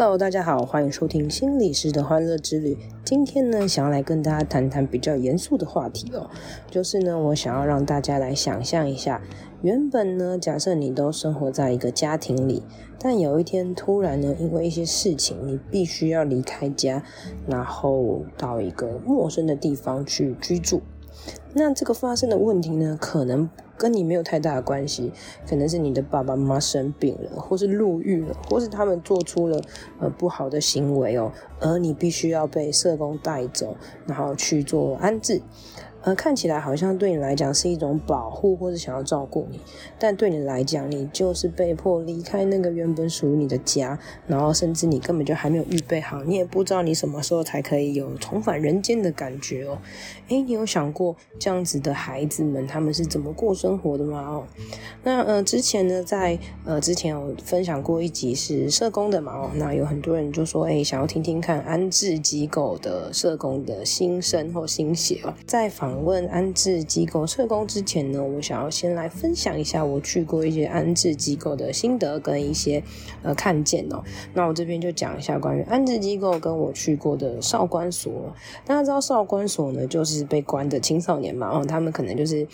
[0.00, 2.78] Hello，大家好，欢迎收听心理师的欢乐之旅。
[3.04, 6.30] 今天呢，想要来跟大家谈谈比较严肃的话题哦，
[6.70, 9.20] 就是呢，我想要让大家来想象一下，
[9.60, 12.62] 原本呢，假设你都生活在一个家庭里，
[13.00, 17.02] 但有一天突然呢，因为一些事情，你必须要离开家，
[17.48, 20.80] 然后到一个陌生的地方去居住。
[21.58, 25.12] 那这个发生的问题呢，可能跟你没有太大的关系，
[25.48, 29.60] 可能是你的爸爸妈妈生病了，或是入狱了，或是他们做出了
[29.98, 33.76] 呃不好的行为哦，而你必须要被社工带走，
[34.06, 35.42] 然后去做安置。
[36.08, 39.60] 呃，看起来好像对你来讲是一种保护，或者想要照顾你，
[39.98, 49.76] 但对你来讲，你就是被迫离开那个原本属于你的家，然后甚至你根本就还没有预备好，你也不知道你什么时候才可以有重返人间的感觉哦。
[50.28, 54.22] 诶，你有想过这样子的孩子们他们是怎么过生活的吗？
[54.22, 54.44] 哦，
[55.04, 65.97] 那呃之前呢，在呃之前有分享过一集是社工的嘛，哦，那有很多人就说，诶，想要听听看安置机构的社工的心声或心血哦，在访。
[65.98, 72.80] 访问安置机构社工之前呢，我想要先来分享一下我去过一些安置机构的心得跟一些
[73.24, 74.00] 呃看见哦。
[74.32, 78.32] 那我这边就讲一下关于安置机构跟我去过的少管所。
[78.64, 82.46] 大家知道少管所呢，就是被关的青少年嘛，哦，他们可能就是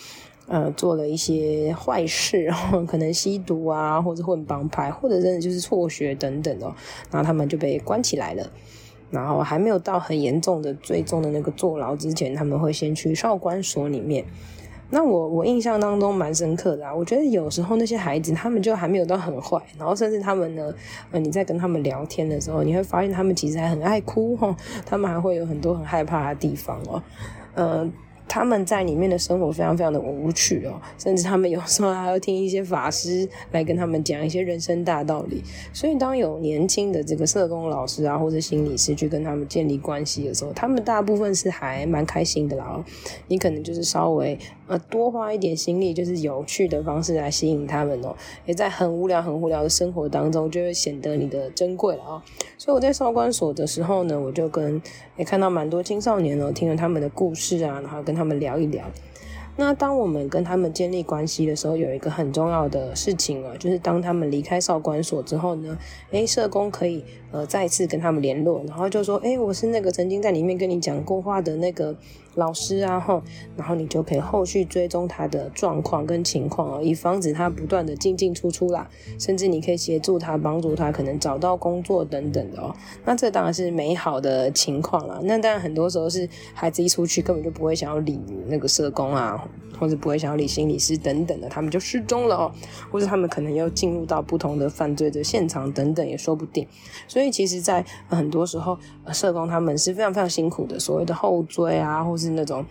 [0.47, 6.73] 呃做了一些坏事，然后可能吸毒啊，或者混帮派，或者真的就是辍学等等哦，
[7.11, 8.49] 然后他们就被关起来了。
[9.11, 14.25] 然后还没有到很严重的、最终的那个坐牢之前，他们会先去少管所里面。
[14.91, 20.73] 那我我印象当中蛮深刻的啊，我觉得有时候那些孩子他们就还没有到很坏，然后甚至他们呢，
[21.11, 27.01] 呃，你在跟他们聊天的时候，你会发现他们其实还很爱哭哈，他们还会有很多很害怕的地方哦，
[27.55, 27.91] 嗯。
[28.27, 35.43] 他们在里面的生活非常非常的无趣哦，甚至他们有时候还要听一些法师来跟他们讲一些人生大道理。
[35.71, 42.83] 所以，当有年轻的这个社工老师啊，或者心理师去跟他们建立关系的时候，他们大部分是还蛮开心的啦。
[43.27, 44.37] 你可能就是稍微
[44.67, 48.15] 呃多花一点心力，就是有趣的方式来吸引他们哦，
[48.45, 52.21] 也在很无聊很无聊的生活当中，就会显得你的珍贵了哦。
[52.57, 54.81] 所以我在少管所的时候呢，我就跟
[55.17, 58.83] 也看到蛮多青少年哦，听了他们的故事啊，然后跟他们聊一聊。
[59.57, 65.77] 那当我们跟他们建立关系的时候，有一个很重要的事情啊，就是当他们离开少管所之后呢，
[66.11, 71.95] 诶，社工可以呃再次跟他们联络，然后就说，诶，我是那个曾经在里面跟你讲过话的那个
[72.35, 73.21] 老师啊，吼，
[73.57, 78.87] 然后你就可以后续追踪他的状况跟情况哦，以防止他不断的进进出出啦，
[79.19, 82.75] 甚至你可以协助他，帮助他可能找到工作等等的哦。
[83.03, 85.19] 那这当然是美好的情况啦。
[85.23, 89.43] 那当然很多时候是孩子一出去根本就不会想要理那个社工啊。
[89.77, 92.51] 或者不会想要理心理师等等的，他们就失踪了哦，
[92.89, 96.65] 或者他们可能要进入到不同的犯罪的现场等等也说不定。
[97.09, 98.79] 所以其实，在很多时候，
[99.11, 102.65] 社工他们是非常非常辛苦的，所谓的后追啊，或是是那种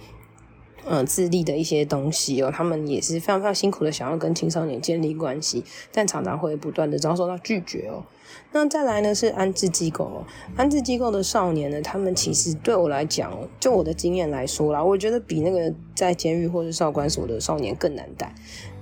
[0.85, 8.05] 嗯、呃、自立的一些东西哦，他们也是非常非常辛苦的，想要跟青少年建立关系，但常常会不断的遭受到拒绝哦。
[8.53, 10.25] 那再来呢，是安置机构，
[10.57, 18.33] 安置机构的少年呢，他们其实对我来讲，就我的经验来说啦，我觉得比那个在监狱或者少管所的少年更难带，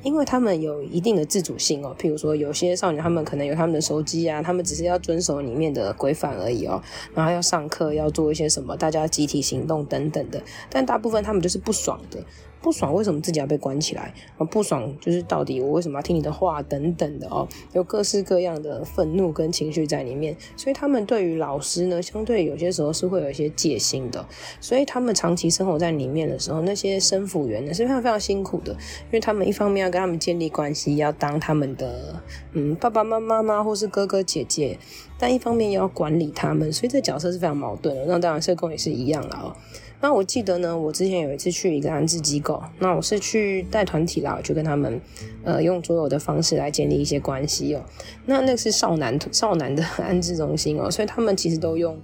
[0.03, 1.97] 因为他们有一定的自主性哦。
[1.99, 6.83] 譬如说，有些少年他们可能有他们的手机啊，他们只是要遵守里面的规范而已哦，
[7.15, 12.23] 然后要上课要做一些什么，大家集体行动等等的，但大部分他们就是不爽的。
[12.63, 14.15] 不爽，为什么自己要被关起来？
[14.39, 24.25] 啊，不爽就是到底我为什么要听你的话等等的哦，有各式各样的愤怒跟情绪在里面，所以他们对于老师呢，相对有些时候是会有一些戒心的，
[24.61, 32.23] 所以他们长期生活在里面的时候，那些生辅员呢是非常非常辛苦的，因为他们一方面要跟他们建立关系，要当他们的
[32.53, 34.79] 嗯爸爸妈妈妈或是哥哥姐姐，
[35.19, 38.05] 但一方面要管理他们，所以这角色是非常矛盾的。
[38.07, 39.57] 那当然社工也是一样了哦。
[40.03, 45.01] 那我记得呢，我之前有一次去一个安置机构，那我是去带团体啦，我就跟他们，
[45.45, 47.81] 呃，用所有的方式来建立一些关系哦。
[48.27, 51.97] 那那是少男少男的 安置中心哦，所以他们其实都用，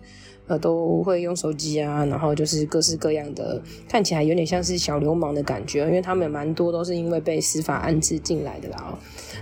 [0.47, 8.99] 呃，都会用手机啊，然后就是各式各样的，看起来有点像是小流氓的感觉，因为他们蛮多都是因为被司法安置进来的啦哦。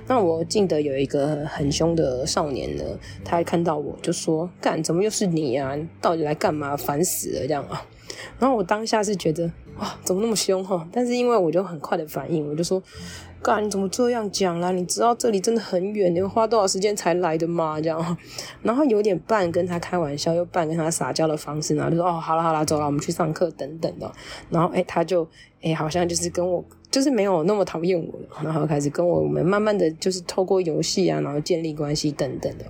[0.08, 2.84] 那我记得有一个很凶的少年呢，
[3.22, 5.76] 他看到我就说：“干，怎么又是你啊？
[6.00, 6.74] 到底来干嘛？
[6.74, 7.84] 烦死了这样啊！”
[8.38, 10.86] 然后我当下是觉得哇，怎么那么凶哈？
[10.92, 12.82] 但是因为我就很快的反应，我就说，
[13.42, 14.70] 哥，你怎么这样讲啦？
[14.72, 17.80] 你知道这里真的很远，你花多少时间才来的吗？
[17.80, 18.16] 这样，
[18.62, 24.10] 然后有点半跟他开玩笑，又半跟他撒娇的方式，然后就说哦，好了好了，走了，我们去上课等等的。
[24.50, 25.28] 然后哎，他就
[25.62, 26.64] 哎，好像就是跟我。
[26.96, 32.64] 就是没有那么讨厌我了，然后开始跟我们慢慢的就是透过游戏啊，然后建立关系等等的。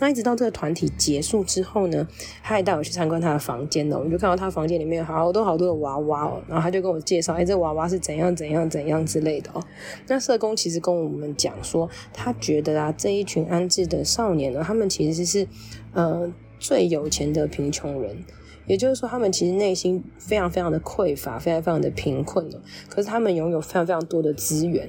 [0.00, 2.04] 那一直到这个团体结束之后呢，
[2.42, 9.62] 他还带我去参观他的房间呢，我们就看到他房间里面好多好多的娃娃哦，然后他就跟我介绍，哎，这娃娃是怎样怎样怎样之类的哦。
[10.08, 15.46] 那社工其实跟我们讲说，他觉得啊，这一群安置的少年呢，他们其实是
[15.92, 16.28] 呃
[16.58, 18.24] 最有钱的贫穷人。
[18.68, 22.60] 也就是说，他们其实内心非常非常的匮乏，非常非常的贫困了。
[22.88, 24.88] 可是他们拥有非常非常多的资源。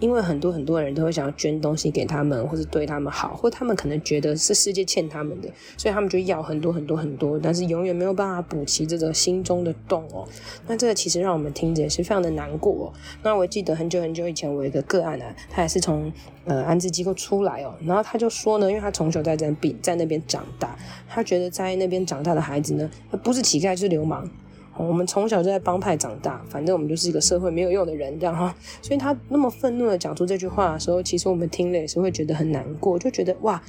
[0.00, 10.26] 因为很多很多人都会想要捐东西给他们，或者对他们好，或他们可能觉得是世界欠他们的，所以他们就要很多很多很多，但是永远没有办法补齐这个心中的洞哦。
[10.66, 12.92] 那这个其实让我们听着也是非常的难过哦。
[13.22, 16.12] 那我记得很久很久以前，我有一个个案啊，他也是从
[16.44, 20.78] 呃安置机构出来哦，然后他就说呢，因为他从小在在边在那边长大，
[21.08, 22.88] 他觉得在那边长大的孩子呢，
[23.24, 24.30] 不是乞丐就是流氓。
[24.78, 28.54] 我们从小就在帮派长大，反正我们就是一个社会没有用的人，这样哈。
[28.80, 33.60] 所以他那么愤怒的讲出这句话的时候，其实我们听了也是会觉得很难过，就觉得哇，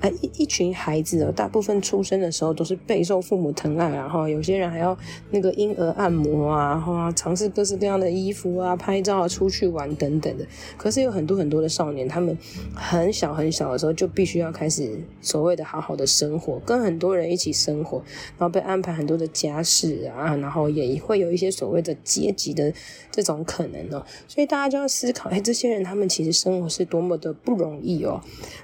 [0.00, 4.96] 哎，一一群孩子哦，大部分出生的时候都是备受父母疼爱，然后有些人还要
[5.30, 10.44] 那个婴儿按摩啊，然后尝试各式各样的衣服啊、拍照啊、出去玩等等的。
[10.76, 12.36] 可是有很多很多的少年，他们
[12.74, 17.98] 很小很小的时候就必须要开始所谓的好好的生活，跟很多人一起生活，
[18.36, 20.55] 然后被安排很多的家事啊，然后。
[20.56, 22.72] 然后也会有一些所谓的阶级的
[23.10, 28.18] 这种可能哦，所以大家就要思考，哎，这些人他们其实生活是多么的不容易哦。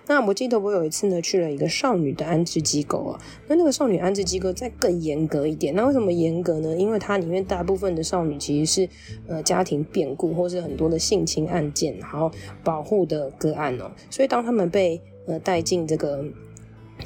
[0.07, 5.75] 那我记得我有一次呢去了一个少女的安置机构啊，那那个少女安置机构再更严格一点。
[5.75, 6.75] 那为什么严格呢？
[6.75, 8.89] 因为它里面大部分的少女其实是
[9.27, 12.31] 呃家庭变故或是很多的性侵案件，然后
[12.65, 13.93] 保护的个案哦。
[14.09, 16.25] 所以当他们被呃带进这个。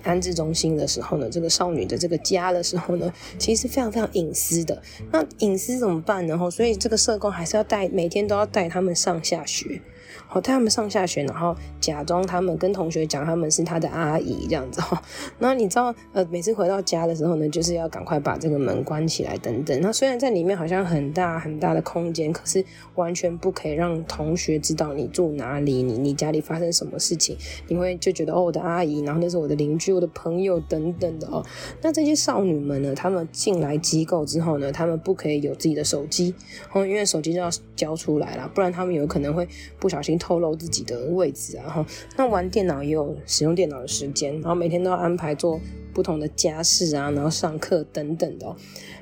[0.02, 4.80] 安置中心的时候呢，这个少女的这个家的时候呢，其实是非常非常隐私的。
[5.10, 6.50] 那隐私怎么办呢？
[6.50, 9.80] 所以这个社工还是要带，每天都要带他们上下学。
[10.28, 15.00] 好，带他们上下学，然后假装他们跟同学讲他们是他的阿姨这样子哈。
[15.38, 19.80] 那你知道，呃，每次回到家的时候呢，就是要赶快把这个门关起来等等。
[19.80, 22.64] 那虽然在里面好像很大很大的空间，可是
[22.96, 27.36] 完全不可以让同学知道你住哪里，你你家里发生什么事情，
[27.68, 31.44] 你会就觉得哦，我的阿姨，然后那是我的邻居、我的朋友等等的哦。
[31.82, 36.34] 那这些少女们呢，她们进来机构之后呢，她们不可以有自己的手机，
[36.72, 39.46] 哦，因为手机就要交出来了，不然她们有可能会
[39.78, 40.15] 不小心。
[40.18, 41.84] 透露自己的位置啊，然后
[42.16, 45.60] 那玩电脑也有使用电脑的时间，然后每天都要安排做
[45.96, 48.54] 不同的家事啊，然后上课等等的。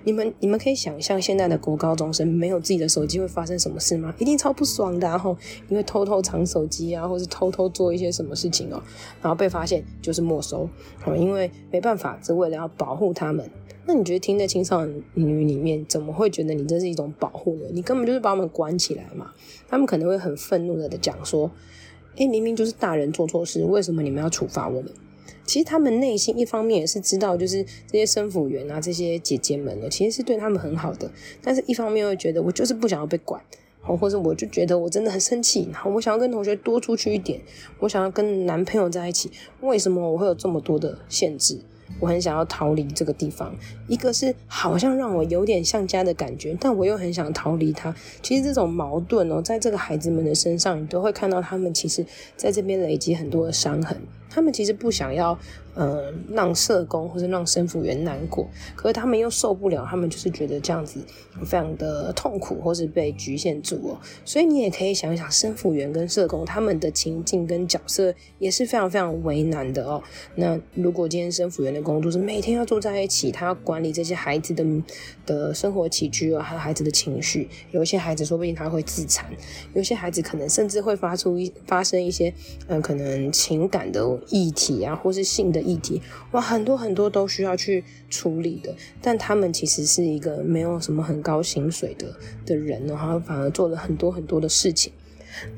[0.05, 4.15] 你们你们可以想象现在的国高中生没有自己的手机会发生什么事吗？
[4.21, 5.37] 一定超不爽的，然后
[5.69, 8.81] 因为偷偷藏手机啊，或是偷偷做一些什么事情哦，
[9.21, 10.69] 然后被发现就是没收。
[11.17, 13.51] 因为没办法，只为了要保护他们。
[13.87, 17.67] 那你觉得听在青少女里面，怎么会觉得你这是一种保护呢？
[17.73, 19.33] 你根本就是把我们关起来嘛。
[19.69, 21.51] 他们可能会很愤怒的讲说
[22.17, 24.93] ：“诶，明明就是大人做错事，为什么你们要处罚我们？”
[25.45, 31.11] 其实他们内心一方面也是知道，就是这些生辅员啊，这些姐姐们呢，其实是对他们很好的。
[31.43, 33.41] 但是一方面会觉得，我就是不想要被管，
[33.81, 37.41] 或者我就觉得我真的很生气，然后我想要跟同学多出去一点，
[37.79, 39.31] 我想要跟男朋友在一起，
[39.61, 41.61] 为什么我会有这么多的限制？
[42.01, 43.55] 我很想要逃离这个地方，
[43.87, 47.95] 一个是好像让我有点像家的感觉，但我又很想逃离它。
[48.21, 52.05] 其实这种矛盾哦，在这个孩子们的身上，你都会看到他们其实
[52.37, 54.01] 在这边累积很多的伤痕。
[54.35, 55.39] 他们其实不想要，
[55.75, 60.99] 呃，让社工或者让生辅员难过，可是他们又受不了，他们就是觉得这样子
[61.45, 63.99] 非常的痛苦，或是被局限住哦。
[64.25, 70.03] 所以你也可以想一想，生辅员跟社工他们的情境跟角色也是非常非常为难的哦。
[70.35, 74.65] 那如果今天生辅员的工作是每天要住在一起，他要管理这些孩子的
[75.25, 79.31] 的生活起居哦，还有孩子的情绪，有一些孩子说不定他会自残，
[79.75, 82.35] 有些孩子可能甚至会发出一发生一些
[82.67, 84.05] 嗯、可能情感的。
[84.29, 86.01] 议题啊，或是性的议题，
[86.33, 88.75] 哇，很多很多都需要去处理的。
[89.01, 92.15] 但他们其实是一个没有什么很高薪水的
[92.47, 94.93] 的人，然后反而做了很多很多的事情。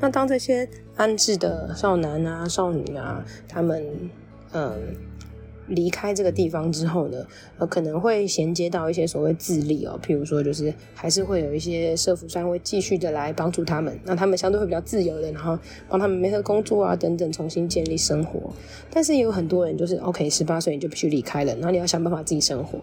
[0.00, 3.84] 那当这些安置的少男啊、少女啊，他们
[4.52, 4.72] 嗯
[5.68, 7.26] 离开这个地方之后呢，
[7.58, 15.58] 呃，可能会衔接到一些所谓自立哦，譬如说就是还是会有一些社福单位继续的来帮助他们，那他们相对会比较自由的，然后
[15.88, 18.52] 帮他们媒合工作啊等等，重新建立生活。
[18.90, 22.78] 但是也有很多人就是 OK，十八岁你就必须离开了，然后你要想办法自己生活。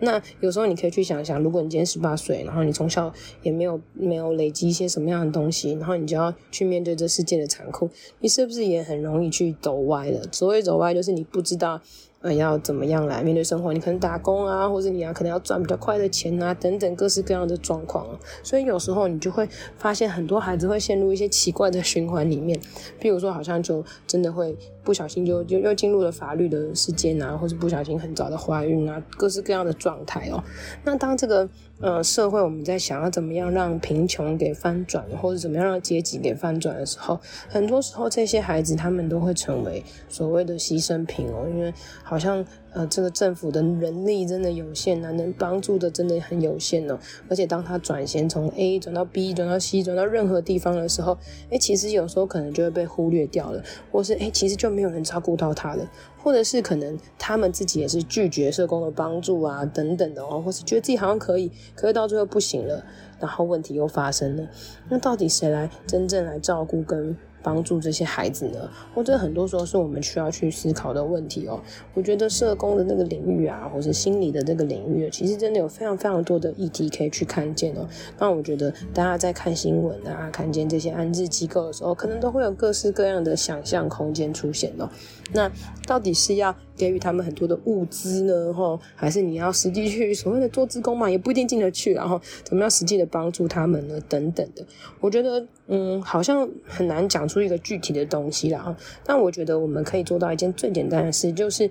[0.00, 7.90] 那有时候你可以去想想，如果你今天十八岁，然后你从小也没有没有累积一些什么样的东西，然后你就要去面对这世界的残酷，
[8.20, 10.22] 你是不是也很容易去走歪了？
[10.30, 11.80] 所谓走歪，就是你不知道。
[12.34, 13.72] 要怎么样来面对生活？
[13.72, 18.06] 你可能打工啊，或者你要可能要赚比较快的钱啊，等等各式各样的状况。
[18.42, 22.60] 所以有时候你就会发现，很多孩子会陷入一些奇怪的循环里面。
[22.98, 24.56] 比如说，好像就真的会
[24.88, 30.42] 不小心就就又进入了法律的世界啊，或者不小心很早的怀孕啊，各式各样的状态哦。
[30.82, 31.46] 那当这个
[31.82, 41.70] 呃社会我们在想要怎么样让贫穷给翻转，或者怎么样让阶级给翻转的时候，很多时候这些孩子他们都会成为所谓的牺牲品哦，因为。
[42.02, 46.98] 好像呃，这个政府的人力真的有限啊，能帮助的真的很有限哦。
[47.28, 51.16] 而且当他转衔从 A 转到 B 转到 C 转到任何地方的时候，
[51.50, 55.90] 诶，其实有时候可能就会被忽略掉了，或是诶，其实就没有人照顾到他了，
[56.22, 62.84] 或者是可能他们自己也是拒绝社工的帮助啊，等等的哦，或是觉得自己好像可以，可是到最后不行了，
[63.18, 64.46] 然后问题又发生了。
[64.90, 68.70] 那到底谁来真正来照顾跟帮助这些孩子呢？
[68.94, 71.60] 或者很多时候是我们需要去思考的问题哦。
[71.94, 77.88] 我觉得社工的那个领域啊，或者心理的这个领域，其实真的有非常非常多的议题可以去看见哦。
[78.18, 84.88] 那我觉得大家在看新闻啊，看见这些安置机构的时候，可能都会有各式各样的想象空间出现哦。
[85.32, 85.50] 那
[85.86, 88.54] 到底是要给予他们很多的物资呢？
[88.54, 91.10] 哈，还是你要实际去所谓的做职工嘛？
[91.10, 94.00] 也不一定进得去，然后怎么样实际的帮助他们呢？
[94.08, 94.64] 等等的，
[95.00, 98.76] 我觉得，嗯，好像很难讲出一个具体的东西啦。
[99.04, 101.68] 但我觉得我们可以做到一件最简单的事，就是。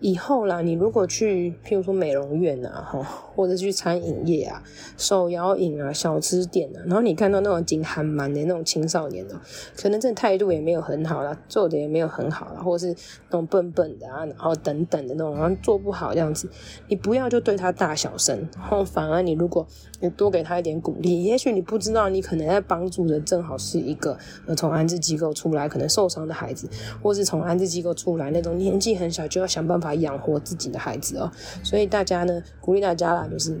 [0.00, 3.02] 以后啦，你如果去，譬如说美容院啊，哈，
[3.34, 4.62] 或者去餐饮业啊、
[4.96, 9.38] 手摇饮啊、小吃店啊，然后你看到那种金憨蛮的那种青少年呢，
[9.76, 12.94] 可能这态度也没有很好啦，做的也没有很好啦，或者是
[13.28, 16.48] 那种笨笨的啊，然后等等的那种，然后做不好这样子，
[16.88, 19.66] 你不要就对他大小声，然后反而你如果
[20.00, 24.16] 你多给他一点鼓励，也许你不知道，你可能在帮助的正好是一个
[24.46, 26.66] 呃从安置机构出来可能受伤的孩子，
[27.02, 29.89] 或是从安置机构出来那种年纪很小就要想办法。
[29.90, 31.30] 来养活自己的孩子哦，
[31.62, 33.60] 所以大家呢，鼓励大家啦，就是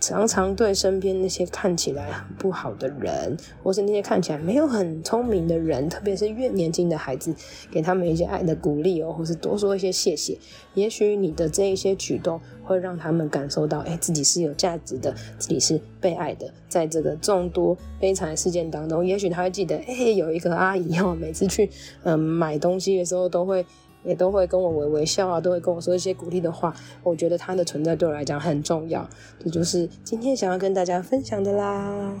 [0.00, 7.32] 常常对身边那些看起来很不好的人，或是那些看起来没有很聪明的人，特别是越年轻的孩子，
[7.70, 10.36] 给他们一些爱的鼓励哦，或是多说一些谢谢。
[10.74, 16.52] 也许你的这一些举动会让他们感受到，哎，自己是有价值的，自己是被爱的。
[16.68, 21.70] 在这个众多悲惨事件当中，也许他会记得，哎，有一个阿姨哦，每次去
[22.02, 23.64] 嗯买东西的时候都会。
[24.04, 26.74] 也都会跟我微微笑啊，都会跟我说一些鼓励的话。
[27.02, 29.08] 我觉得他的存在对我来讲很重要，
[29.42, 32.12] 这就是今天想要跟大家分享的啦。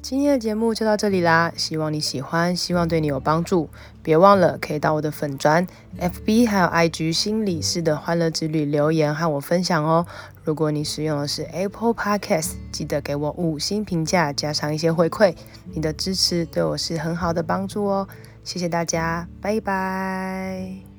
[0.00, 3.68] 今天的节目就到这里啦，希望你喜欢，希望对你有帮助。
[4.02, 5.64] 别忘了可以到我的粉专、
[5.96, 10.04] FB 还有 IG 心理师的欢乐之旅留言和我分享哦。
[10.42, 15.36] 如果你使用的是 Apple Podcast，记得给我五星评价，加上一些回馈，
[15.72, 18.08] 你的支持对我是很好的帮助哦。
[18.44, 20.91] 谢谢大家，拜拜。